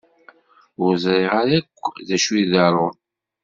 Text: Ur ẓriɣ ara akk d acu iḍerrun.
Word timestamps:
Ur 0.83 0.93
ẓriɣ 1.03 1.33
ara 1.41 1.57
akk 1.59 1.83
d 2.07 2.09
acu 2.15 2.33
iḍerrun. 2.43 2.95